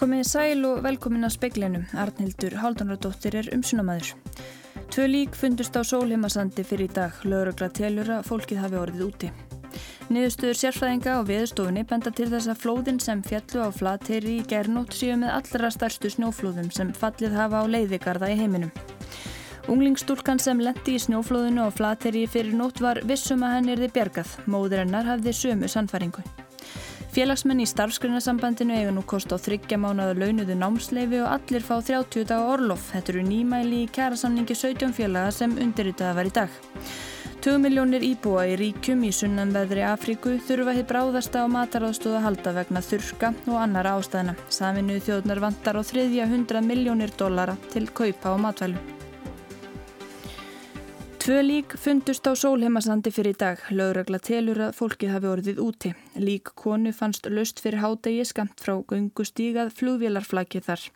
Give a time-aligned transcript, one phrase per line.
[0.00, 1.82] Komið sæl og velkomin að speiklinum.
[1.92, 4.14] Arnhildur Haldanradóttir er umsunamæður.
[4.88, 7.18] Tvö lík fundust á sólheimasandi fyrir í dag.
[7.28, 9.30] Laurugla telur að fólkið hafi orðið úti.
[10.08, 14.96] Niðurstöður sérfræðinga á viðstofunni benda til þess að flóðin sem fjallu á flateyri í gernót
[14.96, 18.72] séu með allra stærstu snjóflóðum sem fallið hafa á leiðigarða í heiminum.
[19.68, 24.38] Unglingstúlkan sem lendi í snjóflóðinu á flateyri fyrir nót var vissum að henni erði bjergað.
[24.48, 26.24] Móður hennar hafði sömu sannfæringu.
[27.10, 32.28] Félagsmenn í starfsgrunasambandinu eiga nú kost á þryggja mánuða launuðu námsleifi og allir fá 30
[32.28, 32.84] daga orlof.
[32.92, 36.60] Þetta eru nýmæli í kærasamningi 17 félaga sem undirritaða var í dag.
[37.42, 42.84] 2 miljónir íbúa í ríkjum í sunnanveðri Afríku þurfa hitt bráðasta á mataráðstóða halda vegna
[42.84, 44.38] þurka og annara ástæðina.
[44.46, 48.99] Saminuð þjóðnar vantar á þriðja 100 miljónir dollara til kaupa á matvælu.
[51.30, 53.60] Tvö lík fundust á sólheimasandi fyrir dag.
[53.70, 55.90] Lauragla telur að fólkið hafi orðið úti.
[56.18, 60.86] Lík konu fannst löst fyrir hádegi skamt frá gungustígað flugvélarflakið þar.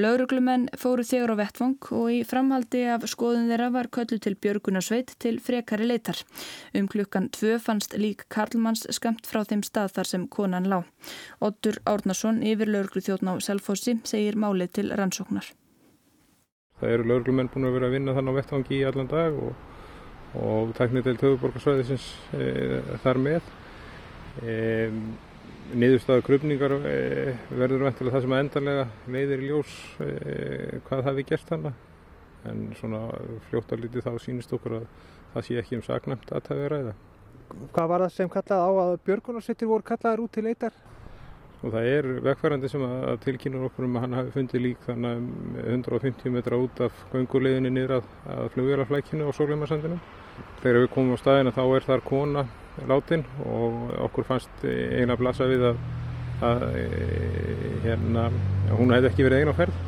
[0.00, 5.12] Lauruglumenn fóru þegar á vettvang og í framhaldi af skoðun þeirra var köllu til Björgunarsveit
[5.20, 6.16] til frekari leitar.
[6.72, 10.78] Um klukkan tvö fannst lík Karlmanns skamt frá þeim stað þar sem konan lá.
[11.44, 15.52] Ottur Árnason yfir lauruglu þjóttn á Selfossi segir málið til rannsóknar.
[16.80, 19.73] Það eru lauruglumenn búin að vera að vinna þannig á vettvangi í allan dag og,
[20.40, 22.48] og taknir til töfuborgarsvæðisins e,
[23.04, 23.48] þar með.
[24.42, 24.54] E,
[25.74, 26.94] Niðurstaða krupningar e,
[27.54, 30.10] verður vantilega það sem að endanlega leiðir í ljós e,
[30.88, 31.82] hvað við gert þannig.
[32.44, 33.06] En svona
[33.48, 34.88] fljóttalítið þá sínist okkur að
[35.34, 36.96] það sé ekki um saknæmt að það við ræða.
[37.76, 40.82] Hvað var það sem kallað á að björgunarsveitir voru kallaðar út til leitar?
[41.64, 45.22] og það er vegfærandi sem að tilkynna okkur um að hann hafi fundið lík þannig
[45.22, 49.98] um 150 metra út af gönguleginni niður að, að flugvélarflækinu á Sólheimarsandinu.
[50.62, 52.44] Þegar við komum á staðina þá er þar kona
[52.90, 55.82] látin og okkur fannst eina blasa við að,
[56.48, 56.64] að
[57.84, 58.28] hérna,
[58.74, 59.82] hún hefði ekki verið eina á ferð.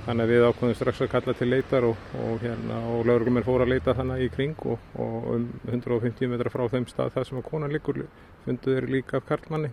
[0.00, 3.62] Þannig að við ákveðum strax að kalla til leitar og, og, hérna, og lauruglumenn fór
[3.66, 7.40] að leita þannig í kring og, og um 150 metra frá þeim stað það sem
[7.42, 8.02] að konan líkur
[8.46, 9.70] funduð er líka af karlmanni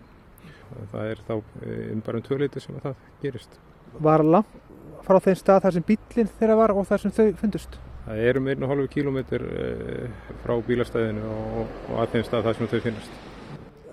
[0.92, 3.60] það er þá um bara um tvöleiti sem það gerist.
[4.04, 4.58] Var langt
[5.08, 7.80] frá þeim stað þar sem bílinn þeirra var og þar sem þau fundust?
[8.08, 9.18] Það er um 1,5 km
[10.44, 13.18] frá bílastæðinu og, og að þeim stað þar sem þau finnast.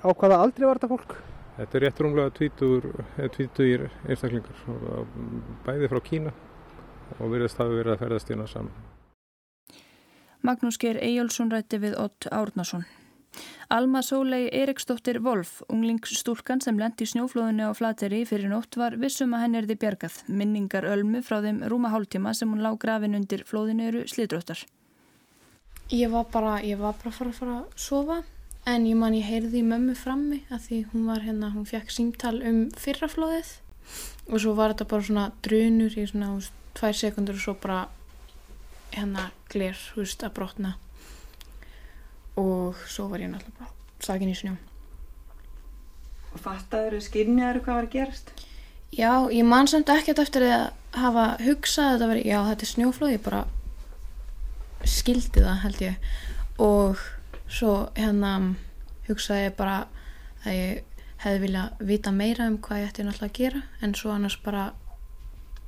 [0.06, 1.16] Á hvaða aldrei var þetta fólk?
[1.56, 4.62] Þetta er rétt rúmlega 20 einstaklingar,
[5.66, 6.34] bæði frá Kína
[7.18, 8.82] og virðast hafi verið að ferðast hérna saman.
[10.46, 12.86] Magnús Geir Eyjálsson rætti við Ott Árnason.
[13.74, 19.32] Alma Sólei Eriksdóttir Wolf, unglingsstúlkan sem lendi í snjóflóðinu á Flateri fyrir nótt var vissum
[19.34, 20.20] að henni erði bjargað.
[20.28, 24.60] Minningar ölmu frá þeim rúma hálftíma sem hún lág grafin undir flóðinu eru slidróttar.
[25.90, 28.20] Ég var bara, ég var bara að fara að fara að sofa
[28.64, 31.92] en ég man ég heyrði í mömmu frammi að því hún var hérna, hún fekk
[31.92, 33.50] símtal um fyrraflóðið
[34.30, 36.30] og svo var þetta bara svona drunur í svona
[36.78, 37.82] tvær sekundur og svo bara
[38.94, 40.76] hérna gler, hú veist, að brotna
[42.40, 43.70] og svo var ég náttúrulega bara
[44.04, 44.54] sakin í snjó.
[46.34, 48.32] Og fattaður og skynjaður hvað var að gerast?
[48.94, 50.64] Já, ég man samt ekkert eftir að
[50.94, 53.42] hafa hugsað að þetta veri, já þetta er snjóflóð ég bara
[54.86, 56.12] skildi það held ég.
[56.62, 57.02] Og
[57.50, 58.34] svo hérna
[59.08, 59.78] hugsaði ég bara
[60.44, 63.62] að ég hefði viljað vita meira um hvað ég ætti náttúrulega að gera.
[63.82, 64.68] En svo annars bara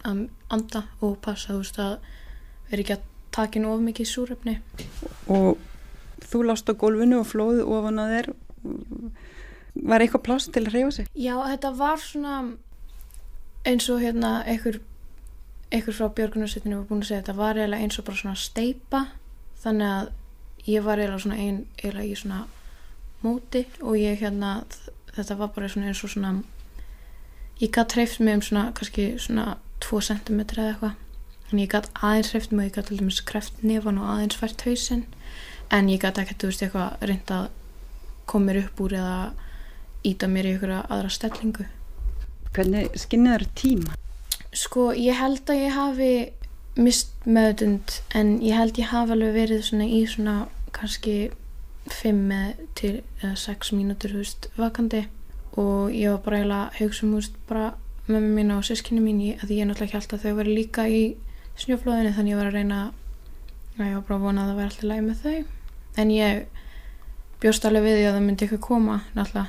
[0.06, 1.94] að anda og passa þú veist að
[2.70, 4.58] veri ekki að taka inn of mikið súrefni.
[5.32, 5.56] Og
[6.24, 8.30] þú lást á gólfinu og flóðu ofan að þér.
[9.86, 11.08] Var eitthvað pláss til að reyfa sig?
[11.12, 12.36] Já, þetta var svona
[13.66, 14.80] eins og hérna einhver,
[15.74, 19.00] einhver frá Björgunarsveitinu var búin að segja þetta var eiginlega eins og bara svona steipa
[19.62, 20.12] þannig að
[20.70, 22.42] ég var eiginlega svona ein, eiginlega í svona
[23.24, 24.52] móti og ég hérna
[25.16, 26.36] þetta var bara svona eins og svona
[27.60, 30.94] ég gætt hreift mig um svona kannski svona 2 cm eða eitthvað.
[31.52, 34.38] En ég gætt aðeins hreift mig og ég gætt til dæmis kreft nefan og aðeins
[34.40, 35.04] fært hausinn
[35.70, 37.48] en ég gæti ekkert, þú veist, eitthvað reynd að
[38.26, 39.18] koma mér upp úr eða
[40.06, 41.66] íta mér í einhverja aðra stellingu.
[42.56, 43.96] Hvernig skynjaður tíma?
[44.56, 46.12] Sko, ég held að ég hafi
[46.76, 50.36] mist meðutund en ég held ég hafi alveg verið svona í svona
[50.76, 51.16] kannski
[51.90, 52.32] 5
[52.78, 55.06] til 6 mínútur, þú veist, vakandi.
[55.56, 57.68] Og ég var bara eiginlega að hugsa um, þú veist, bara
[58.06, 61.02] mér mín og sískinni mín að ég náttúrulega ekki alltaf þau verið líka í
[61.58, 62.80] snjóflóðinu þannig ég var að reyna
[63.76, 65.55] að ég var bara að vona að það væri alltaf læg með þau
[65.96, 66.46] en ég
[67.42, 69.46] bjóst alveg við því að það myndi ekki koma náttúrulega.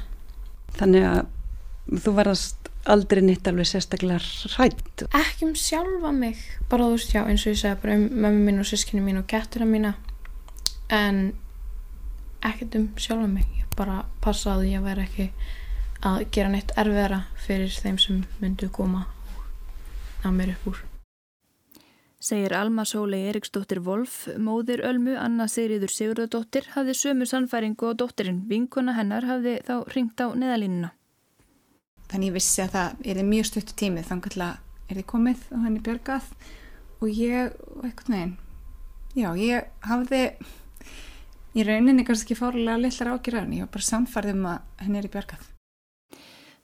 [0.78, 4.20] Þannig að þú varðast aldrei nýtt alveg sérstaklega
[4.56, 6.40] rætt ekki um sjálfa mig
[6.72, 9.20] bara þú veist já eins og ég segja bara um mömmu mín og sískinni mín
[9.22, 9.94] og getturna mína.
[10.90, 11.34] En
[12.42, 15.30] ekkert um sjálfa mig ég bara passaði að ég væri ekki
[16.08, 19.08] að gera neitt erfiðara fyrir þeim sem myndu koma
[20.24, 20.84] á mér upp úr.
[22.18, 28.40] Segir Alma Sólei Eriksdóttir Wolf, móðir Ölmu Anna Sigriður Sigurðardóttir hafði sömu sannfæringu og dóttirinn
[28.50, 30.90] vinkona hennar hafði þá ringt á neðalínuna.
[32.10, 34.56] Þannig ég vissi að það er mjög stuttu tímið þannig að
[34.88, 36.32] er þið komið og henni björgað
[36.98, 37.54] og ég,
[37.86, 38.34] eitthvað neginn,
[39.14, 40.24] já ég hafði
[41.54, 45.14] í rauninni kannski fárlega lillar ágjörðan, ég var bara samfarið um að henni er í
[45.14, 45.46] björgað.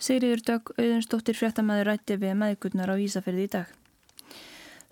[0.01, 3.82] Sigriður Dögg Auðunsdóttir fréttamaður rætti við maðurkurnar á Ísafjörði í dag.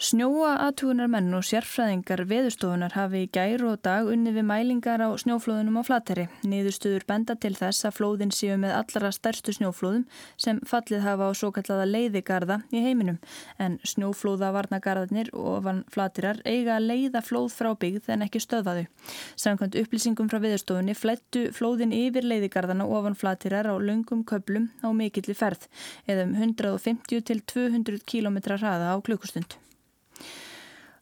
[0.02, 5.14] Snjóa aðtugunar menn og sérfræðingar veðustofunar hafi í gær og dag unni við mælingar á
[5.14, 6.26] snjóflóðunum á flateri.
[6.42, 10.08] Niðurstuður benda til þess að flóðin séu með allra stærstu snjóflóðum
[10.42, 13.22] sem fallið hafa á svo kallaða leiðigarða í heiminum.
[13.62, 18.90] En snjóflóðavarnagarðarnir ofan flatirar eiga að leiða flóð frá byggð en ekki stöðaðu.
[19.38, 25.38] Samkvæmt upplýsingum frá veðustofunni flettu flóðin yfir leiðigarðana ofan flatirar á lungum köplum á mikilli
[25.38, 25.70] ferð
[26.10, 29.62] eða um 150 til 200 km hraða á klukkustund.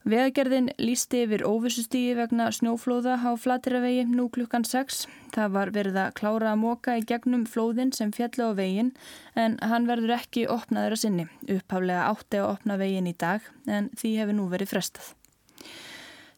[0.07, 5.03] Vegagerðin lísti yfir óvissustígi vegna snjóflóða á Flatiravegi nú klukkan 6.
[5.35, 8.93] Það var verið að klára að móka í gegnum flóðin sem fjalli á vegin
[9.35, 11.25] en hann verður ekki opnaður að sinni.
[11.51, 15.11] Upphaflega átti að opna vegin í dag en því hefur nú verið frestað.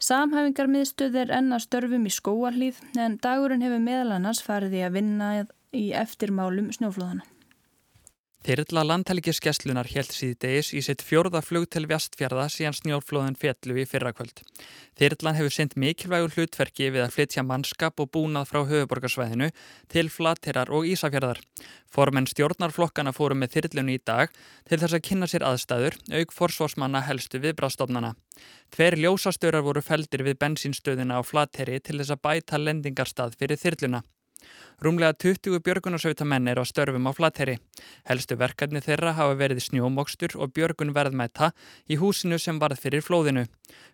[0.02, 5.30] Samhæfingarmiðstöð er enna störfum í skóarlíð en dagurinn hefur meðal annars farið í að vinna
[5.78, 7.30] í eftirmálum snjóflóðana.
[8.42, 14.40] Þyrla landhelgiskeslunar helt síðdeis í sitt fjórða flug til vestfjörða síðan snjórflóðin fjallu í fyrrakvöld.
[14.98, 19.52] Þyrlan hefur sendt mikilvægur hlutverki við að flytja mannskap og búnað frá höfuborgarsvæðinu
[19.94, 21.38] til flatterar og ísafjörðar.
[21.86, 24.34] Formenn stjórnarflokkana fóru með þyrlunni í dag
[24.66, 28.16] til þess að kynna sér aðstæður, auk forsvarsmanna helstu viðbrastofnana.
[28.74, 34.02] Tver ljósastörar voru feldir við bensinstöðina á flatteri til þess að bæta lendingarstað fyrir þyrluna.
[34.82, 37.60] Rúmlega 20 björgunarsauðtamenn er á störfum á flateri.
[38.10, 41.52] Helstu verkefni þeirra hafa verið snjómokstur og björgun verðmæta
[41.86, 43.46] í húsinu sem varð fyrir flóðinu.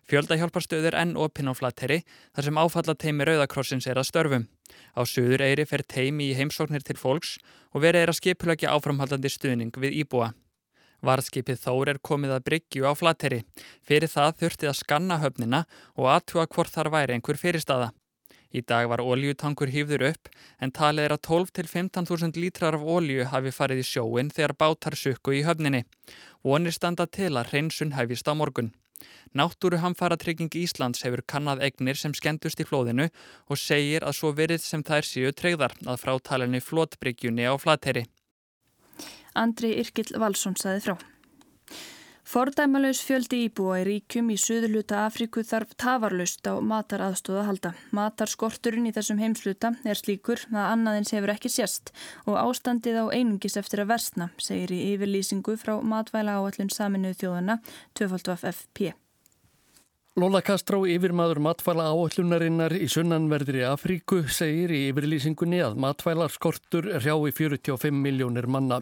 [0.08, 2.00] Fjöldahjálparstöður enn opinn á flateri
[2.32, 4.48] þar sem áfallateimi Rauðakrossins er að störfum.
[4.96, 7.36] Á söður eiri fer teimi í heimsóknir til fólks
[7.74, 10.32] og verið er að skipulöki áframhaldandi stuðning við íbúa.
[11.04, 13.44] Varðskipið Þór er komið að bryggju á flateri.
[13.86, 17.92] Fyrir það þurftið að skanna höfnina og aðtúa hvort þar væri einhver fyrirstaða.
[18.48, 20.30] Í dag var óljutankur hýfður upp
[20.64, 25.34] en talið er að 12-15.000 lítrar af ólju hafi farið í sjóin þegar bátar sukku
[25.36, 25.84] í höfninni.
[26.44, 28.72] Vonir standa til að hreinsun hefist á morgun.
[29.36, 33.10] Náttúru hamfaratrykking Íslands hefur kannad egnir sem skendust í flóðinu
[33.52, 38.06] og segir að svo verið sem þær séu treyðar að frátalinni flótbryggjunni á flateri.
[39.36, 40.96] Andri Irkild Valsson saði frá.
[42.28, 47.70] Fordæmalauðs fjöldi íbúa í ríkjum í söðurluta Afríku þarf tafarlaust á mataraðstóða halda.
[47.96, 51.94] Matarskorturinn í þessum heimsluta er slíkur að annaðins hefur ekki sérst
[52.28, 57.62] og ástandið á einungis eftir að versna, segir í yfirlýsingu frá matvæla áallun saminuð þjóðana
[57.96, 58.92] 2FP.
[60.18, 67.94] Lola Kastró, yfirmaður matvæla áallunarinnar í sunnanverðri Afríku, segir í yfirlýsingunni að matvælarskortur hrjái 45
[67.94, 68.80] miljónir manna.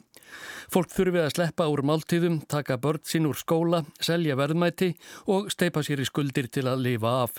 [0.72, 4.94] Fólk þurfi að sleppa úr máltíðum, taka börn sín úr skóla, selja verðmæti
[5.28, 7.36] og steipa sér í skuldir til að lifa af.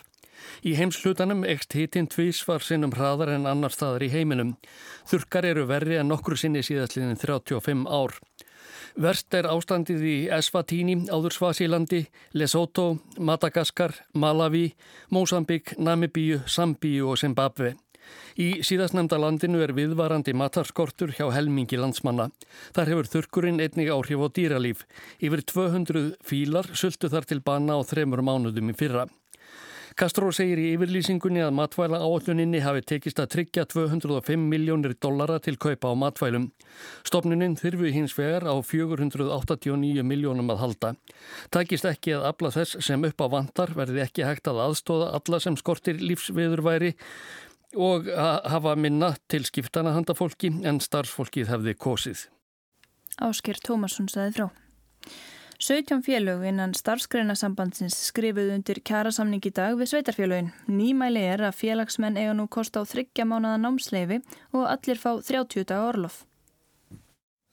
[0.61, 4.53] Í heimslutanum ekst hitinn tvís var sinnum hraðar en annar staðar í heiminum.
[5.09, 8.19] Þurkar eru verri en nokkur sinni síðastliðin 35 ár.
[8.97, 11.99] Verst er ástandið í Eswatini, áður Svasílandi,
[12.33, 14.71] Lesotho, Madagaskar, Malawi,
[15.13, 17.75] Mosambik, Namibíu, Sambíu og Zimbabwe.
[18.41, 22.31] Í síðastnemda landinu er viðvarandi matarskortur hjá helmingi landsmanna.
[22.73, 24.83] Þar hefur þurkurinn einnig áhrif á dýralíf.
[25.21, 29.05] Yfir 200 fílar sultu þar til bana á þremur mánuðum í fyrra.
[29.97, 35.55] Kastró segir í yfirlýsingunni að matvæla áalluninni hafi tekist að tryggja 205 miljónir dollara til
[35.57, 36.51] kaupa á matvælum.
[37.07, 40.91] Stopnuninn þyrfu hins vegar á 489 miljónum að halda.
[41.49, 45.39] Takist ekki að afla þess sem upp á vantar verði ekki hægt að aðstóða alla
[45.41, 46.93] sem skortir lífsviðurværi
[47.73, 52.27] og hafa minna til skiptana handa fólki en starfsfólkið hefði kosið.
[53.17, 54.47] Ásker Tómasson saði frá.
[55.59, 60.51] 17 félög innan starfskreinasambandsins skrifuð undir kjærasamning í dag við sveitarfélögin.
[60.69, 64.21] Nýmæli er að félagsmenn eiga nú kost á þryggja mánuða námsleifi
[64.53, 66.19] og allir fá 30 daga orlof.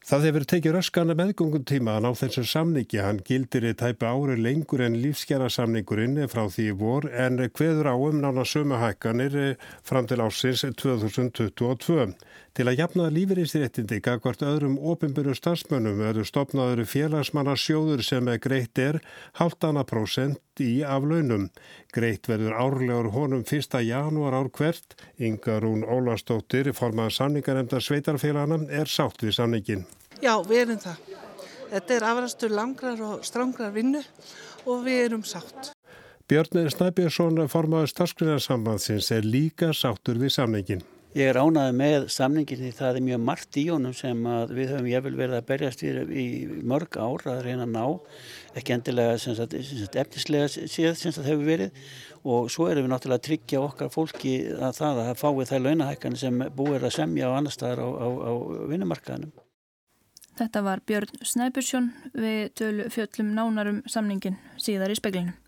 [0.05, 2.99] Það hefur tekið raskana meðgungum tíma að ná þessum samningi.
[3.01, 7.95] Hann gildir í tæpa ári lengur en lífskjara samningurinn frá því vor en hveður á
[7.97, 12.13] um nána sömu hækkanir fram til ásins 2022.
[12.55, 18.79] Til að jafna lífeyrisréttindi gagvart öðrum ofinbjörnum starfsmönnum verður stopnaður félagsmanna sjóður sem er greitt
[18.79, 19.01] er
[19.41, 21.49] haldana prósent í af launum.
[21.91, 23.75] Greitt verður árlegur honum 1.
[23.83, 24.95] janúar ár hvert.
[25.19, 29.85] Ingarún Ólastóttir, formað samningarnemndar sveitarfélagana, er sátt við samningin.
[30.23, 31.13] Já, við erum það.
[31.75, 34.07] Þetta er afrastur langrar og strángrar vinnu
[34.63, 35.75] og við erum sátt.
[36.31, 40.87] Björn Snæbjörnsson, formaður starfskriðarsambandsins, er líka sáttur við samningin.
[41.15, 44.89] Ég er ánaði með samningin því það er mjög margt í honum sem við höfum
[44.91, 46.25] ég vel verið að berjast í
[46.67, 47.85] mörg ár að reyna að ná,
[48.59, 51.87] ekki endilega sagt, efnislega séð sem það hefur verið
[52.25, 56.19] og svo erum við náttúrulega að tryggja okkar fólki að það að fái þær launahækkan
[56.19, 58.33] sem búið að semja á annar staðar á, á, á
[58.73, 59.33] vinnumarkaðinum.
[60.35, 65.39] Þetta var Björn Snæbjörnsson við tölu fjöllum nánarum samningin síðar í speglinu.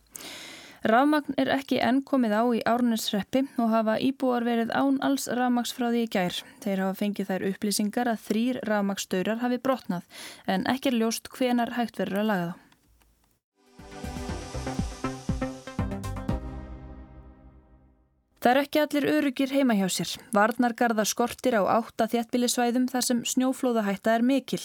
[0.86, 5.72] Rafmagn er ekki enn komið á í árnesreppi og hafa íbúar verið án alls rafmags
[5.74, 6.36] frá því í gær.
[6.62, 11.74] Þeir hafa fengið þær upplýsingar að þrýr rafmagsstaurar hafi brotnað en ekki er ljóst hvenar
[11.80, 12.65] hægt verður að laga þá.
[18.46, 20.10] Það er ekki allir örugir heima hjá sér.
[20.30, 24.60] Varnargarða skortir á átta þjættbílisvæðum þar sem snjóflóðahætta er mikil.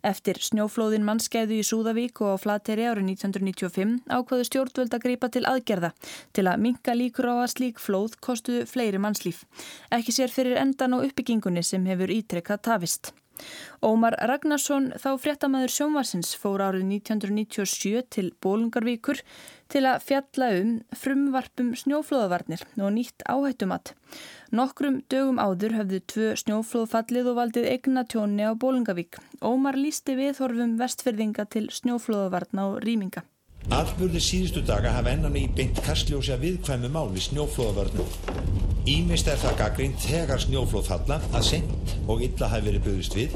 [0.00, 5.44] Eftir snjóflóðin mannskeiðu í Súðavík og á Flateri árið 1995 ákvaðu stjórnvöld að greipa til
[5.52, 5.92] aðgerða
[6.32, 9.44] til að minka líkur á að slík flóð kostuðu fleiri mannslíf.
[9.92, 13.12] Ekki sér fyrir endan á uppbyggingunni sem hefur ítrekkað tafist.
[13.84, 19.20] Ómar Ragnarsson, þá fréttamaður sjónvarsins, fór árið 1997 til Bólungarvíkur
[19.72, 23.94] til að fjalla um frumvarpum snjóflóðavarnir og nýtt áhættumat.
[24.54, 29.18] Nokkrum dögum áður höfðu tvö snjóflóðfallið og valdið egna tjóni á Bólungavík.
[29.42, 33.26] Ómar lísti viðhorfum vestferðinga til snjóflóðavarna og rýminga.
[33.74, 38.75] Afbörði síðustu daga hafa ennan í beint kastljósi að viðkvæmu máli snjóflóðavörnum.
[38.86, 43.34] Ímist er það gaggrínt þegar snjóflóð falla að sent og illa hafi verið buðist við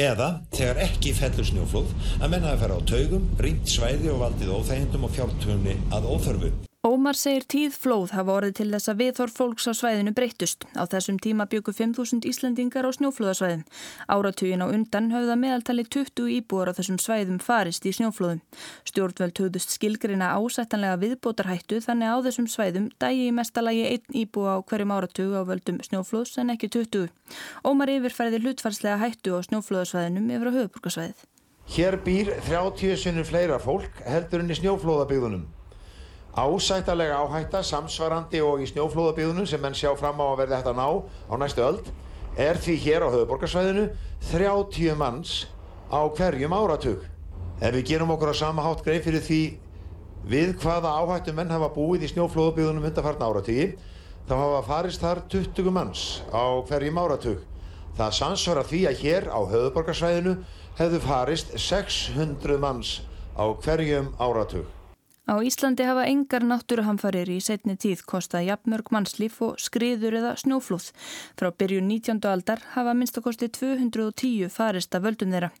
[0.00, 4.56] eða þegar ekki fellur snjóflóð að menna að fara á taugum, rímt svæði og valdið
[4.56, 6.54] óþægindum og fjártöfni að óþörfu.
[6.80, 10.64] Ómar segir tíð flóð hafa orðið til þess að viðhorf fólks á svæðinu breytust.
[10.72, 13.66] Á þessum tíma byggu 5.000 Íslandingar á snjóflóðasvæðin.
[14.08, 18.40] Áratugin á undan höfða meðaltali 20 íbúar á þessum svæðum farist í snjóflóðum.
[18.88, 24.64] Stjórnveld höfðust skilgrina ásættanlega viðbótarhættu þannig á þessum svæðum dægi í mestalagi einn íbúa á
[24.64, 27.12] hverjum áratug á völdum snjóflóðs en ekki 20.
[27.60, 31.24] Ómar yfirfærði hlutfarslega hættu á snjóflóðasvæðinum yfir á höfuburgarsvæðið.
[31.76, 35.59] Hér býr 30 sinnum fleira fólk heldur enn í snjóflóðabygðunum.
[36.30, 40.78] Ásættalega áhætta, samsvarandi og í snjóflóðabíðunum sem menn sjá fram á að verði hægt að
[40.78, 40.86] ná
[41.26, 41.90] á næstu öld
[42.38, 43.88] er því hér á höfuborgarsvæðinu
[44.30, 45.32] 30 manns
[45.90, 47.02] á hverjum áratug.
[47.58, 49.42] Ef við gerum okkur á sama hátt greið fyrir því
[50.30, 53.68] við hvaða áhættu menn hafa búið í snjóflóðabíðunum undarfarn áratugi
[54.30, 57.40] þá hafa farist þar 20 manns á hverjum áratug.
[57.98, 60.38] Það samsvara því að hér á höfuborgarsvæðinu
[60.78, 63.00] hefðu farist 600 manns
[63.34, 64.79] á hverjum áratug.
[65.30, 70.88] Á Íslandi hafa engar náttúruhamfarir í setni tíð kostað jafnmörg mannslíf og skriður eða snjóflúð.
[71.38, 72.18] Frá byrjun 19.
[72.26, 75.52] aldar hafa minnstakosti 210 farist af völdum þeirra.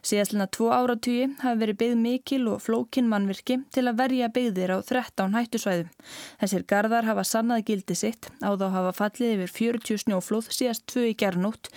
[0.00, 4.78] Síðastluna tvo áratugi hafa verið byggð mikil og flókin mannvirki til að verja byggðir á
[4.80, 5.92] 13 hættusvæðum.
[6.40, 11.10] Þessir gardar hafa sannað gildi sitt á þá hafa fallið yfir 40 snjóflúð síðast tvö
[11.12, 11.68] í gerðnótt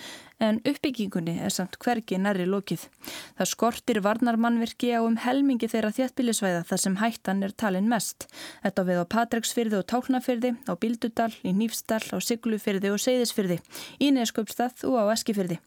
[0.42, 2.88] en uppbyggingunni er samt hvergi nærri lokið.
[3.38, 8.26] Það skortir varnarmannvirki á um helmingi þeirra þéttbílisvæða þar sem hættan er talin mest.
[8.64, 13.60] Þetta við á Patræksfyrði og Tálnafyrði, á Bildudal, í Nýfstall, á Siglufyrði og Seyðisfyrði,
[14.02, 15.60] í Neskjöpstað og á Eskifyrði.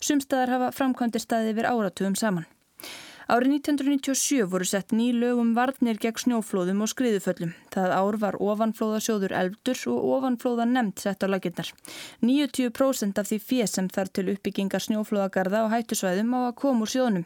[0.00, 2.48] Sumstaðar hafa framkvæmdi staði yfir áratugum saman.
[3.30, 7.52] Árið 1997 voru sett ný lögum varnir gegn snjóflóðum og skriðuföllum.
[7.70, 11.70] Það ár var ofanflóðasjóður eldur og ofanflóða nefnt sett á laginnar.
[12.26, 16.92] 90% af því fér sem þar til uppbyggingar snjóflóðagarða og hættusvæðum á að koma úr
[16.96, 17.24] sjónum.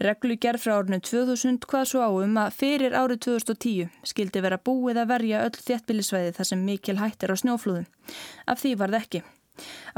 [0.00, 5.02] Reglu gerð frá árinu 2000 hvað svo áum að fyrir árið 2010 skildi vera búið
[5.02, 7.88] að verja öll þéttbílisvæði þar sem mikil hættir á snjóflóðum.
[8.44, 9.28] Af því var það ekki.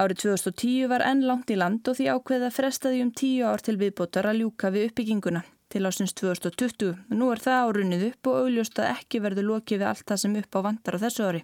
[0.01, 3.79] Árið 2010 var enn langt í land og því ákveða frestaði um tíu ár til
[3.81, 6.93] viðbótar að ljúka við uppbygginguna til ásins 2020.
[7.17, 10.37] Nú er það árunnið upp og augljóst að ekki verður lokið við allt það sem
[10.43, 11.43] upp á vandar á þessu ári.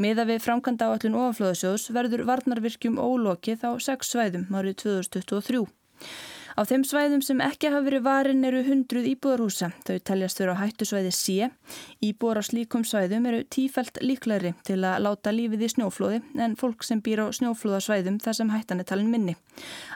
[0.00, 5.64] Miða við framkvæmda áallin ofaflóðasjóðs verður varnarvirkjum ólokið á sex svæðum árið 2023.
[6.58, 9.70] Á þeim svæðum sem ekki hafa verið varin eru hundruð íbúðarhúsa.
[9.86, 11.48] Þau teljast fyrir á hættusvæði C.
[12.02, 16.82] Íbúðar á slíkum svæðum eru tífælt líklæri til að láta lífið í snjóflóði en fólk
[16.86, 19.36] sem býr á snjóflóðasvæðum þar sem hættan talin minni.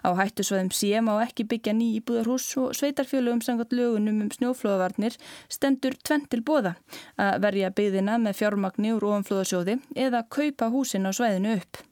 [0.07, 5.19] Á hættusvæðum C má ekki byggja ný íbúðarhús og sveitarfjölugum sangat lögunum um snjóflóðavarnir
[5.49, 6.77] stendur tvent til bóða
[7.19, 11.85] að verja byggðina með fjármagni úr ofanflóðasjóði eða kaupa húsin á svæðinu upp.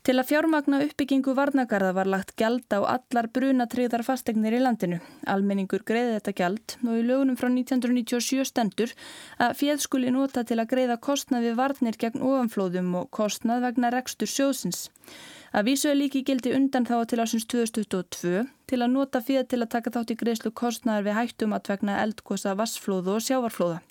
[0.00, 4.96] Til að fjármagna uppbyggingu varnagarða var lagt gjald á allar brunatriðar fastegnir í landinu.
[5.28, 8.94] Almenningur greiði þetta gjald og í lögunum frá 1997 stendur
[9.36, 13.92] að fjöð skuli nota til að greiða kostnað við varnir gegn ofanflóðum og kostnað vegna
[13.92, 14.86] rekstur sjóðsins.
[15.52, 19.60] Að vísu er líki gildi undan þá til ásins 2022 til að nota fjöð til
[19.60, 23.82] að taka þátt í greiðslu kostnaðar við hættum að vegna eldkosa, vassflóðu og sjávarflóða.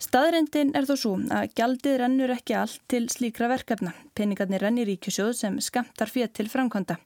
[0.00, 3.92] Staðrendin er þó svo að gjaldið rennur ekki allt til slíkra verkefna.
[4.16, 6.96] Peningarnir rennir ríkjusjóð sem skamtar fyrir til framkvæmda.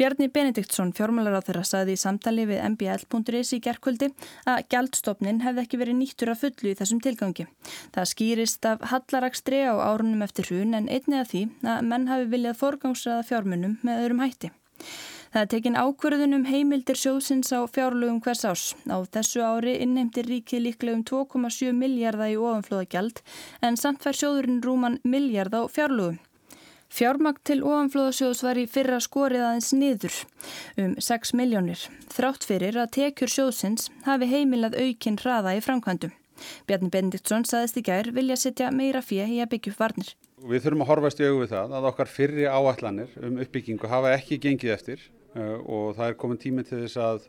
[0.00, 4.10] Bjarni Benediktsson, fjármálar á þeirra, saði í samtali við mbl.is í gerðkvöldi
[4.48, 7.44] að gjaldstofnin hefði ekki verið nýttur af fullu í þessum tilgangi.
[7.92, 12.28] Það skýrist af hallarakstri á árunum eftir hrun en einni af því að menn hafi
[12.32, 14.52] viljað forgangsraða fjármunum með öðrum hætti.
[15.30, 18.62] Það er tekin ákverðunum heimildir sjóðsins á fjárlugum hvers ás.
[18.90, 23.20] Á þessu ári innheimtir ríkið líklega um 2,7 miljardar í ofanflóðagjald
[23.62, 26.18] en samt fær sjóðurinn rúman miljard á fjárlugum.
[26.90, 30.16] Fjármakt til ofanflóðasjóðs var í fyrra skorið aðeins niður
[30.82, 31.84] um 6 miljónir.
[32.10, 36.10] Þrátt fyrir að tekjur sjóðsins hafi heimilað aukinn hraða í framkvæmdum.
[36.66, 40.12] Bjarni Bendiktsson saðist í gær vilja setja meira fyrir að byggja upp varnir.
[40.40, 44.74] Við þurfum að horfast í auðvitað að okkar fyrri áallanir um uppbyggingu hafa ekki gengið
[44.74, 45.08] eftir
[45.38, 47.28] og það er komin tími til þess að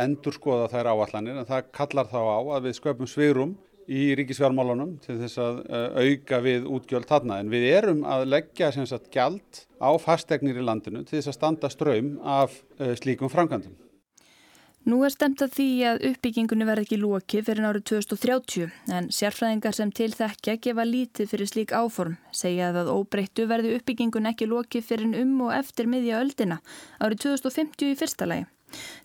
[0.00, 3.54] endur skoða þær áallanir en það kallar þá á að við sköpum sveirum
[3.84, 8.70] í ríkisfjármálunum til þess að eh, auka við útgjöld þarna en við erum að leggja
[8.72, 13.76] sagt, gjald á fastegnir í landinu til þess að standa ströym af eh, slíkum framkvæmdum.
[14.84, 19.76] Nú er stemt að því að uppbyggingunni verði ekki lókið fyrir árið 2030 en sérfræðingar
[19.78, 24.84] sem til þekkja gefa lítið fyrir slík áform segja að óbreyttu verði uppbyggingun ekki lókið
[24.90, 26.60] fyrir um og eftir miðja öldina
[27.00, 28.44] árið 2050 í fyrsta lagi.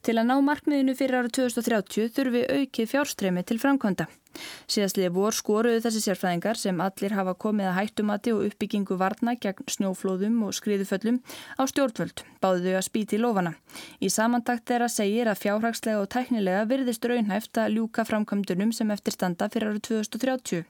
[0.03, 4.09] Til að ná markmiðinu fyrir árið 2030 þurfi aukið fjárstreymi til framkvæmda.
[4.69, 9.65] Síðastliði vor skoruðu þessi sérfræðingar sem allir hafa komið að hættumati og uppbyggingu varna gegn
[9.73, 11.17] snjóflóðum og skriðuföllum
[11.57, 13.55] á stjórnvöld, báðu þau að spýti lofana.
[13.99, 19.17] Í samantakt þeirra segir að fjárhagslega og tæknilega virðist raunhæft að ljúka framkvæmdunum sem eftir
[19.17, 20.63] standa fyrir árið 2030.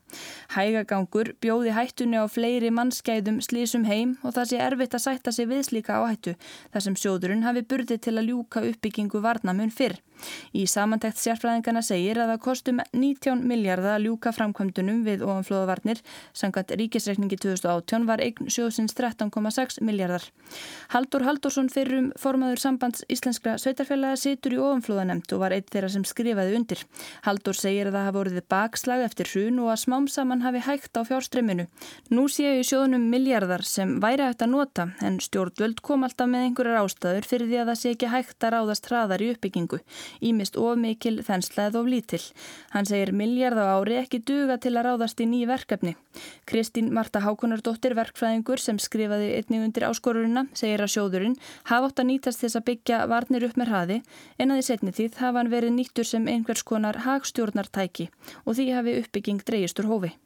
[0.55, 5.49] Hægagangur bjóði hættunni á fleiri mannskæðum slísum heim og það sé erfitt að sætta sig
[5.51, 6.35] við slíka áhættu
[6.73, 9.99] þar sem sjóðurinn hafi burði til að ljúka uppbyggingu varnamun fyrr.
[10.51, 15.99] Í samantækt sérfræðingana segir að það kostum 19 miljardar að ljúka framkvæmdunum við ofanflóðavarnir.
[16.37, 20.23] Sankant ríkisreikningi 2018 var eign sjóðsins 13,6 miljardar.
[20.93, 26.05] Haldur Haldursson fyrrum formaður sambands íslenskra sveitarfélaga situr í ofanflóðanemt og var eitt þeirra sem
[26.07, 26.85] skrifaði undir.
[27.27, 30.97] Haldur segir að það hafi voruð bakslag eftir hrun og að smám saman hafi hægt
[30.97, 31.67] á fjárstreyminu.
[32.13, 36.49] Nú séu í sjóðunum miljardar sem væri hægt að nota en stjórnvöld kom alltaf með
[36.49, 39.79] einhverjar ástæður fyrir því að það sé ekki hægt að ráðast hraðar í uppbyggingu
[40.21, 42.21] ímist of mikil þennsla eða of lítill.
[42.73, 45.93] Hann segir miljard á ári ekki duga til að ráðast í ný verkefni.
[46.43, 51.39] Kristín Marta Hákonardóttir, verkfræðingur sem skrifaði einnig undir áskorurina, segir að sjóðurinn
[51.71, 54.01] hafa átt að nýtast þess að byggja varnir upp með hraði
[54.37, 58.09] en að í setni tíð hafa hann verið nýttur sem einhvers konar hagstjórnartæki
[58.43, 60.17] og því hafi uppbygging dreyjistur hófi.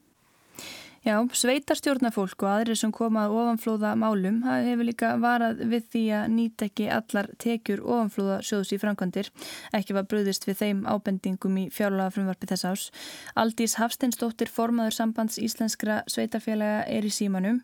[1.03, 6.67] Já, sveitarstjórnafólk og aðri sem komað ofanflóða málum hefur líka varað við því að nýta
[6.69, 9.27] ekki allar tekjur ofanflóða sjóðs í framkvæmdir.
[9.75, 12.85] Ekki var bröðist við þeim ábendingum í fjárlaga frumvarfi þess ás.
[13.35, 17.59] Aldís Hafsteinsdóttir, formaður sambands íslenskra sveitarfélaga er í símanum.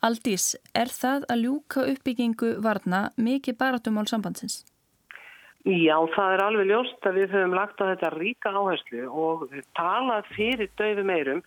[0.00, 4.62] Aldís, er það að ljúka uppbyggingu varna mikið baratumál sambandsins?
[5.68, 10.28] Já, það er alveg ljóst að við höfum lagt á þetta ríka áherslu og talað
[10.32, 11.42] fyrir döfu meirum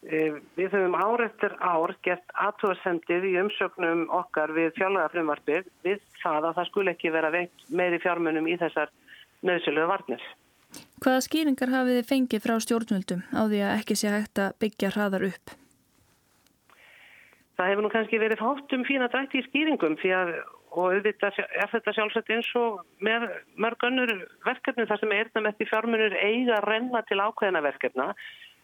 [0.00, 6.54] við höfum ár eftir ár gert aðtóðsendið í umsöknum okkar við fjárlægafrumvarpið við það að
[6.58, 8.92] það skul ekki vera veikt meiri fjármunum í þessar
[9.44, 10.22] nöðsöluðu varnir.
[11.04, 14.92] Hvaða skýringar hafið þið fengið frá stjórnvöldum á því að ekki sé hægt að byggja
[14.94, 15.56] hraðar upp?
[17.60, 20.32] Það hefur nú kannski verið fátt um fína dætti í skýringum því að
[20.70, 23.26] og auðvitað er þetta sjálfsagt eins og með
[23.60, 24.12] mörg önnur
[24.46, 28.06] verkefni þar sem eirðan eftir fjármunur eiga að renna til ákveðina verkefna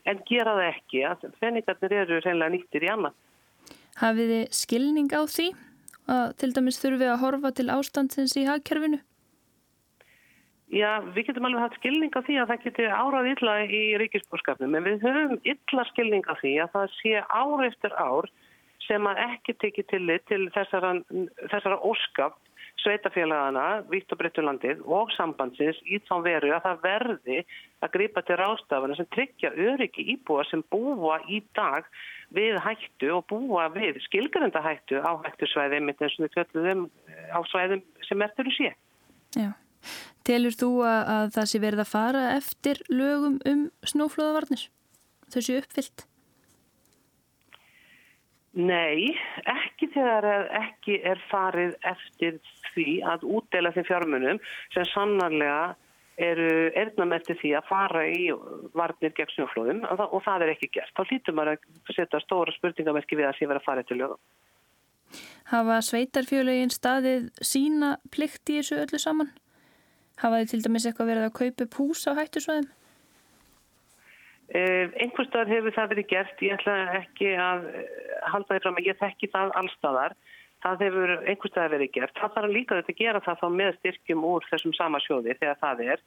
[0.07, 3.17] en gera það ekki að peningarnir eru reynilega nýttir í annað.
[4.01, 5.51] Hafið þið skilning á því
[6.13, 9.01] að til dæmis þurfið að horfa til ástandsins í hagkerfinu?
[10.75, 14.75] Já, við getum alveg hatt skilning á því að það geti árað illa í ríkisbúrskapnum
[14.75, 18.29] en við höfum illa skilning á því að það sé ár eftir ár
[18.87, 19.89] sem að ekki tekið
[20.27, 20.91] til þessara,
[21.53, 22.35] þessara óskap
[22.87, 27.39] sveitafélagana, Víkt og Brettulandið og sambandsins í þá veru að það verði
[27.83, 31.89] að gripa til rástafana sem tryggja öryggi íbúa sem búa í dag
[32.37, 36.89] við hættu og búa við skilgarenda hættu á hættu svæði mitt eins og við kjöldum
[37.35, 38.75] á svæðum sem eftir þú sé.
[39.37, 39.51] Já.
[40.27, 44.69] Telur þú að það sé verið að fara eftir lögum um snóflóðavarnir?
[45.31, 46.07] Þau séu uppfyllt?
[48.57, 49.13] Nei,
[49.45, 52.39] ekki þegar ekki er farið eftir
[52.73, 54.39] því að útdela þeim fjármunum
[54.73, 55.75] sem sannarlega
[56.17, 58.31] eru erðnamerti því að fara í
[58.77, 60.93] varnir gegn snjóflóðum og það er ekki gert.
[60.97, 64.23] Þá hlýtum maður að setja stóra spurningamerki við að sé vera að fara eftir lögum.
[65.53, 69.35] Hafa sveitarfjöluðin staðið sína plikt í þessu öllu saman?
[70.23, 72.71] Hafa þið til dæmis eitthvað verið að kaupa pús á hættusvæðum?
[74.55, 77.87] Eh, einhverstaðar hefur það verið gert, ég ætla ekki að eh,
[78.31, 80.15] halda því fram að ég þekki það allstaðar,
[80.63, 82.15] það hefur einhverstaðar verið gert.
[82.21, 85.61] Það þarf líka þetta að gera það þá með styrkjum úr þessum sama sjóði þegar
[85.65, 86.07] það er.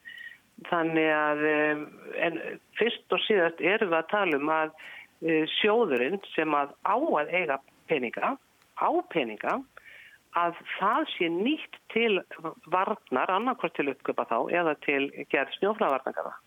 [0.70, 1.84] Þannig að eh,
[2.28, 2.40] en
[2.80, 4.74] fyrst og síðast erum við að tala um að
[5.60, 7.58] sjóðurinn sem að á að eiga
[7.92, 8.30] peninga,
[8.80, 9.58] á peninga,
[10.40, 12.22] að það sé nýtt til
[12.72, 16.38] varnar, annarkvært til uppgöpa þá eða til gerð snjóflavarnangara.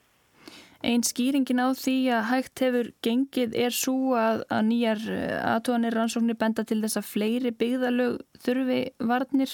[0.84, 5.96] Einn skýringin á því að hægt hefur gengið er svo að, að nýjar eh, aðtóðanir
[5.96, 9.54] rannsóknir benda til þess að fleiri byggðalög þurfi varnir.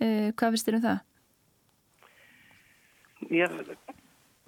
[0.00, 1.02] Uh, hvað finnst þér um það?
[3.30, 3.46] Já,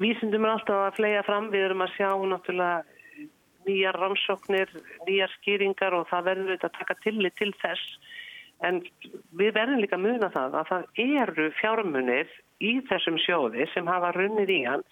[0.03, 1.51] vísindum er alltaf að flega fram.
[1.53, 3.29] Við erum að sjá náttúrulega
[3.67, 4.73] nýjar rannsóknir,
[5.07, 7.85] nýjar skýringar og það verður auðvitað að taka tillit til þess.
[8.65, 8.81] En
[9.37, 14.15] við verðum líka að muna það að það eru fjármunir í þessum sjóði sem hafa
[14.17, 14.85] runnið í hann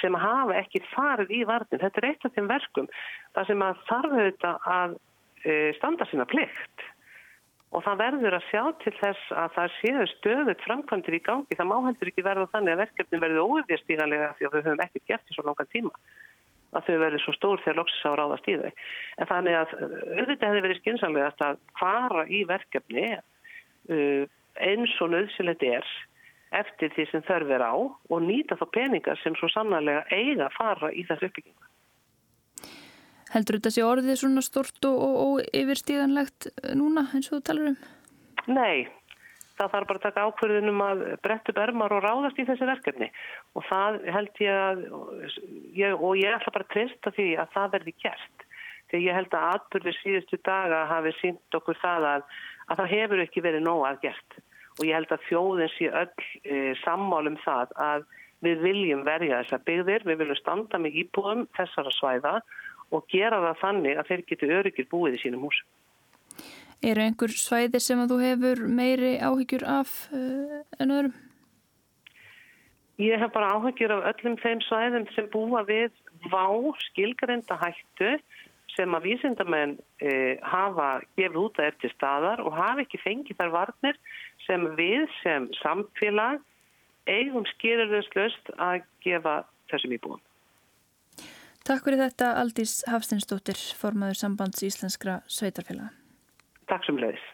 [0.00, 1.82] sem hafa ekki farið í varnin.
[1.82, 2.88] Þetta er eitt af þeim verkum
[3.36, 4.94] þar sem að þarf auðvitað að
[5.44, 6.86] e, standa sína plikt
[7.68, 11.58] og það verður að sjá til þess að það séu stöðut framkvæmdir í gangi.
[11.58, 15.10] Það má heldur ekki verða þannig að verkefni verður óviðstíganlega því að við höfum ekkert
[15.12, 15.92] gert í svo langan tíma
[16.76, 18.72] að þau verður svo stór þegar loksins á ráðast í þau.
[19.16, 24.24] En þannig að auðvitað hefur verið skynsamlegast að fara í verkefni uh,
[24.68, 25.92] eins og nöðsilegt er
[26.56, 30.56] eftir því sem þörf er á og nýta þá peningar sem svo sannarlega eiga að
[30.56, 31.64] fara í þessu uppbyggingu.
[33.28, 37.72] Heldur þetta sé orðið svona stort og, og, og yfirstíðanlegt núna eins og þú talar
[37.74, 37.76] um?
[38.48, 38.88] Nei,
[39.58, 43.10] það þarf bara að taka ákverðunum að brettu bermar og ráðast í þessi verkefni
[43.52, 44.84] og það held ég að
[45.76, 48.44] ég, og ég ætla bara að treysta því að það verði gert.
[48.88, 52.28] Þegar ég held að atbyrðir síðustu daga hafi sínt okkur það að,
[52.72, 54.38] að það hefur ekki verið nóg að gert
[54.78, 58.06] og ég held að þjóðin sé öll e, sammálum það að
[58.46, 62.34] við viljum verja þessa byggðir, við viljum standa með íbúðum þessara svæða
[62.94, 65.60] og gera það þannig að þeir getur öryggir búið í sínum hús.
[66.78, 71.16] Eru einhver svæði sem að þú hefur meiri áhyggjur af uh, en öðrum?
[73.02, 75.90] Ég hef bara áhyggjur af öllum þeim svæðum sem búa við
[76.30, 76.46] vá
[76.88, 78.14] skilgarenda hættu
[78.78, 83.54] sem að vísindamenn eh, hafa gefið út að eftir staðar og hafa ekki fengið þar
[83.56, 83.98] varnir
[84.46, 86.40] sem við sem samfélag
[87.08, 89.40] eigum skýrarðuslöst að gefa
[89.72, 90.22] þessum íbúum.
[91.68, 95.90] Takk fyrir þetta Aldís Hafstinsdóttir, formaður sambands Íslenskra Sveitarfélag.
[96.70, 97.26] Takk sem leiðis.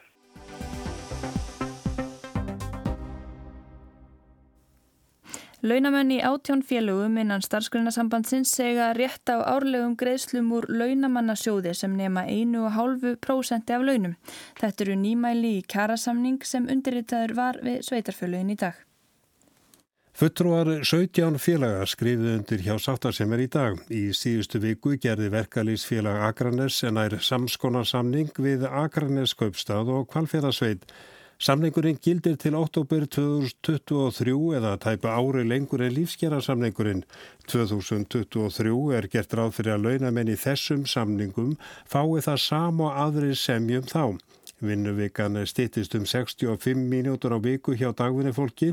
[5.65, 12.21] Launamenn í átjón félögum innan starfsgrunasambandsins segja rétt á árlegum greiðslum úr launamannasjóði sem nema
[12.29, 14.13] 1,5% af launum.
[14.59, 18.77] Þetta eru nýmæli í kærasamning sem undirritaður var við sveitarfjöluðin í dag.
[20.15, 23.81] Futtruar 17 félaga skrifið undir hjá sáttar sem er í dag.
[23.89, 30.85] Í síðustu viku gerði verkalýsfélag Akranes en ær samskonarsamning við Akranes kaupstað og kvalfjörðarsveit.
[31.35, 37.01] Samningurinn gildir til oktober 2023 eða tæpa ári lengur en lífsgerðarsamningurinn.
[37.51, 41.57] 2023 er gert ráð fyrir að launamenn í þessum samningum
[41.91, 44.15] fái það sam og aðri semjum þá.
[44.63, 48.71] Vinnuvikan stittist um 65 mínútur á viku hjá dagvinnifólki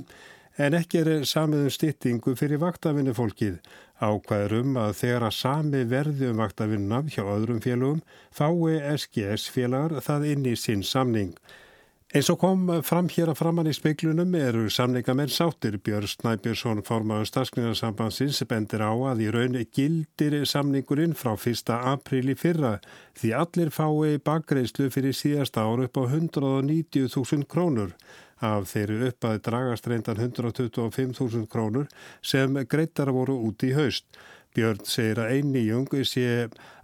[0.55, 3.59] en ekki er samiðum stittingu fyrir vaktavinnifólkið.
[3.99, 10.31] Ákvæðurum að þegar að sami verði um vaktavinnaf hjá öðrum félagum fái SGS félagar það
[10.31, 11.35] inn í sinn samning.
[12.13, 15.79] Eins og kom fram hér að framann í speiklunum eru samleikamenn sáttir.
[15.81, 21.73] Björn Snæbjörnsson formaður stafskningarsambansins bendir á að í raun gildir samningurinn frá 1.
[21.73, 22.75] apríl í fyrra
[23.17, 27.97] því allir fái bakgreyslu fyrir síðast ár upp á 190.000 krónur.
[28.45, 31.89] Af þeirri upp að dragast reyndan 125.000 krónur
[32.21, 34.05] sem greittar voru út í haust.
[34.53, 36.27] Björn segir að einnýjung sé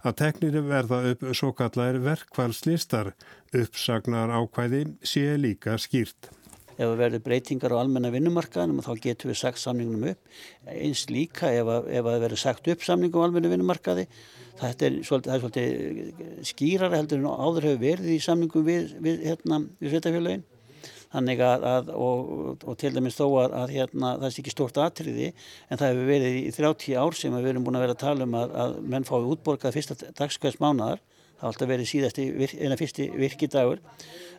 [0.01, 3.11] að teknir verða upp svo kallar verkvælslistar.
[3.53, 6.31] Uppsagnar ákvæði sé líka skýrt.
[6.79, 10.35] Ef það verður breytingar á almenna vinnumarkaðinum þá getur við sagt samningunum upp.
[10.71, 14.07] Eins líka ef það verður sagt upp samningum á almenna vinnumarkaði.
[14.59, 19.61] Það er svolítið, svolítið skýrar heldur en áður hefur verið í samningum við, við, hérna,
[19.79, 20.47] við sveitafélagin
[21.13, 24.81] þannig að, að og, og til dæmis þó að, að hérna, það er ekki stort
[24.83, 28.03] atriði en það hefur verið í 30 ár sem við erum búin að vera að
[28.03, 31.01] tala um að, að menn fái útborgað fyrsta dagskvæðs mánadar
[31.39, 33.81] það har alltaf verið síðasti, eina fyrsti virkidagur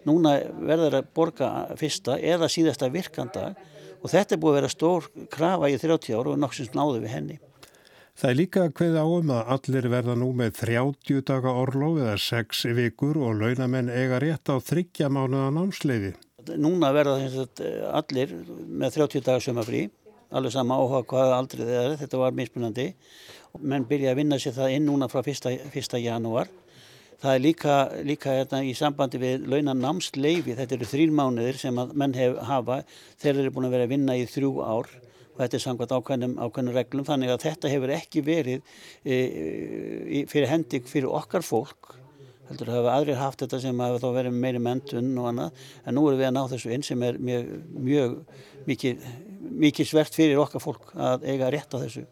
[0.06, 3.58] núna verður að borga fyrsta eða síðasta virkandag
[4.00, 7.14] og þetta er búið að vera stór krafa í 30 ára og nokksins náðu við
[7.14, 7.38] henni.
[8.20, 12.16] Það er líka að hveða áum að allir verða nú með 30 daga orlof eða
[12.20, 16.12] 6 vikur og launamenn eiga rétt á þryggja mánuða námsleiði.
[16.58, 17.16] Núna verða
[18.00, 18.32] allir
[18.66, 19.84] með 30 daga sömafrí,
[20.30, 22.88] alveg sama áhuga hvaða aldrei það er, þetta var mismunandi
[23.58, 25.70] menn byrja að vinna sér það inn núna frá 1.
[25.74, 26.00] 1.
[26.04, 26.50] janúar.
[27.20, 27.74] Það er líka,
[28.06, 32.80] líka hérna, í sambandi við launanámsleifi, þetta eru þrín mánuðir sem menn hef, hafa
[33.20, 36.38] þeir eru búin að vera að vinna í þrjú ár og þetta er samkvæmt ákveðnum,
[36.40, 38.62] ákveðnum reglum þannig að þetta hefur ekki verið
[39.04, 41.92] e, e, fyrir hendi fyrir okkar fólk
[42.50, 46.06] heldur hafa aðrir haft þetta sem hafa þá verið meiri mentun og annað en nú
[46.08, 47.50] erum við að ná þessu inn sem er mjög,
[47.88, 48.16] mjög
[48.66, 49.10] mikið,
[49.66, 52.06] mikið svert fyrir okkar fólk að eiga rétt á þessu.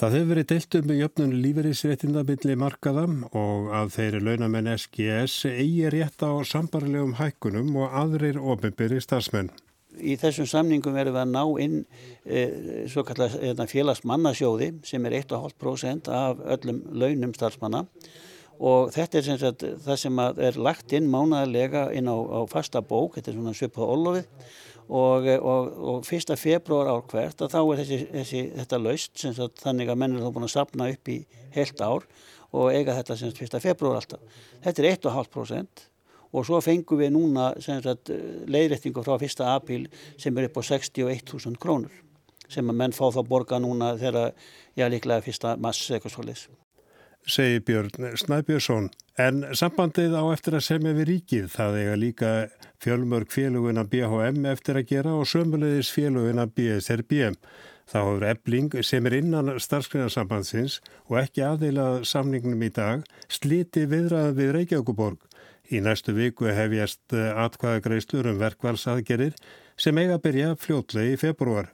[0.00, 6.24] Það hefur verið deilt um jöfnun lífeyrisréttindabili markaðam og að þeirri launamenn SGS eigi rétt
[6.24, 9.52] á sambarlegum hækkunum og aðrir ofinbyrri starfsmenn.
[10.00, 11.78] Í þessum samningum verðum við að ná inn
[12.24, 12.42] e,
[12.88, 17.84] svo kallar hérna, félagsmannasjóði sem er 1,5% af öllum launum starfsmanna
[18.62, 22.82] og þetta er sem sagt, það sem er lagt inn mánaðarlega inn á, á fasta
[22.82, 24.28] bók, þetta er svona svipað ólofið
[24.88, 29.34] og, og, og fyrsta februar ár hvert að þá er þessi, þessi, þetta laust sem
[29.36, 31.18] sagt, þannig að menn er þá búin að sapna upp í
[31.56, 32.06] heilt ár
[32.52, 34.22] og eiga þetta sem sagt fyrsta februar alltaf.
[34.62, 35.86] Þetta er 1,5%
[36.32, 39.44] og svo fengum við núna leiðrættingu frá 1.
[39.52, 39.86] apíl
[40.20, 42.02] sem er upp á 61.000 krónur
[42.52, 44.34] sem að menn fá þá borga núna þegar,
[44.76, 45.56] já líklega 1.
[45.62, 46.50] mass eitthvað svolítið.
[47.26, 52.30] Segir Björn Snæbjörnsson, en sambandið á eftir að semja við ríkið, það eiga líka
[52.82, 57.36] fjölmörg félugina BHM eftir að gera og sömulegis félugina BSRB.
[57.86, 60.80] Þá hefur ebling sem er innan starfskriðarsambandsins
[61.10, 65.28] og ekki aðeilað samningnum í dag sliti viðræða við Reykjavíkuborg
[65.72, 69.36] Í næstu viku hefjast eh, atkvæðagreislur um verkvælsaðgerir
[69.80, 71.70] sem eiga að byrja fljótlegi í februar.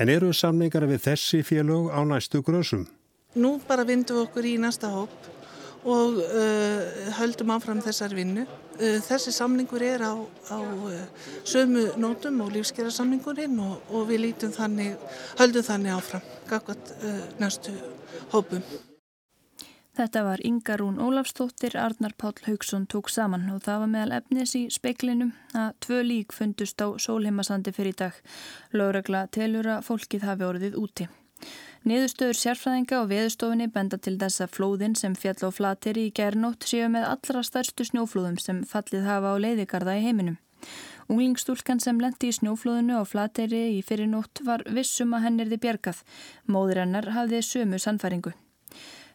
[0.00, 2.86] En eru samningar við þessi félög á næstu grösum?
[3.34, 5.30] Nú bara vindum við okkur í næsta hóp
[5.84, 8.46] og uh, höldum áfram þessar vinnu.
[8.78, 10.96] Uh, þessi samningur er á, á uh,
[11.44, 14.96] sömu nótum og lífsgerðarsamningurinn og, og við lítum þannig,
[15.42, 16.94] höldum þannig áfram, gafkvæmt
[17.42, 17.76] næstu
[18.32, 18.64] hópum.
[19.94, 24.64] Þetta var Ingarún Ólafstóttir, Arnar Páll Haugsson tók saman og það var meðal efnis í
[24.74, 28.16] speiklinum að tvö lík fundust á sólheimasandi fyrir í dag.
[28.74, 31.06] Lóregla telur að fólkið hafi orðið úti.
[31.84, 36.64] Niðurstöður sérfræðinga og veðustofinni benda til þess að flóðin sem fjall á flatir í gernótt
[36.64, 40.38] séu með allra stærstu snjóflóðum sem fallið hafa á leiðigarða í heiminum.
[41.12, 46.00] Unglingstúlkan sem lendi í snjóflóðinu á flateri í fyrirnótt var vissum að henn erði bjergað.
[46.48, 48.32] Móður hennar hafði sömu sannfæringu.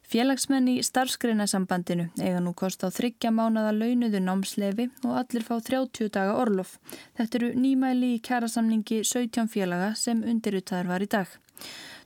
[0.09, 6.13] Félagsmenn í starfsgreinasambandinu eiga nú kost á þryggja mánada launuðu námslefi og allir fá 30
[6.13, 6.77] daga orlof.
[7.17, 11.39] Þetta eru nýmæli í kærasamningi 17 félaga sem undirutaður var í dag.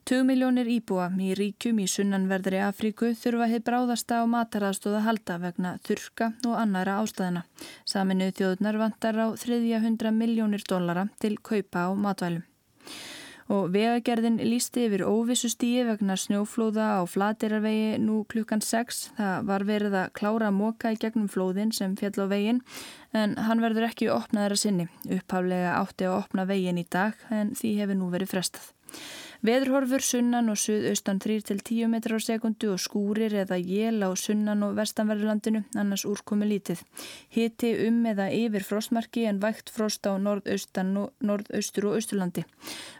[0.03, 5.71] 2 miljónir íbúa í ríkjum í sunnanverðri Afríku þurfa heið bráðasta á mataraðstóða halda vegna
[5.87, 7.45] þurka og annara ástæðina.
[7.87, 12.43] Saminuð þjóðunar vantar á 300 miljónir dollara til kaupa á matvælum
[13.51, 19.01] og vegagerðin lísti yfir óvissu stíi vegna snjóflóða á flatirarvegi nú klukkan 6.
[19.17, 22.61] Það var verið að klára móka í gegnum flóðin sem fjall á vegin
[23.13, 24.87] en hann verður ekki opnaður að sinni.
[25.07, 28.71] Upphaflega átti að opna vegin í dag en því hefur nú verið frestað.
[29.43, 34.77] Veðurhorfur sunnan og suðaustan 3-10 metrar á sekundu og skúrir eða jél á sunnan og
[34.77, 36.79] vestanverðurlandinu, annars úrkomi lítið.
[37.27, 42.45] Hiti um eða yfir frostmarki en vægt frost á norðaustan og norðaustur og austurlandi.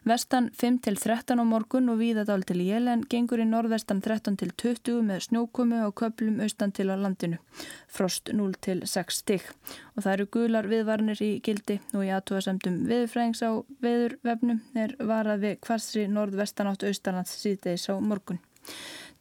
[0.04, 5.80] Vestan 5-13 á morgun og víðadál til jél en gengur í norðvestan 13-20 með snjókomu
[5.80, 7.40] á köplum austan til á landinu.
[7.88, 9.48] Frost 0-6 stig.
[9.96, 15.48] Og það eru gular viðvarnir í gildi og í aðtóasemdum viðfræðings á viðurvefnum er varað
[15.48, 18.42] við kvarsri norð norðvestanátt austalands síðdeis á morgun.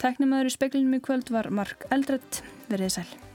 [0.02, 2.42] Tæknimaður í speklinum í kvöld var Mark Eldredd,
[2.72, 3.31] verið sæl.